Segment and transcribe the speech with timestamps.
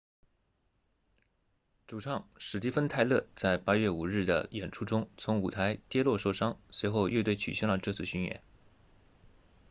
[1.85, 8.41] 主唱史蒂芬泰勒在8月5日的演出中从舞台跌落受伤随后乐队取消了这次巡演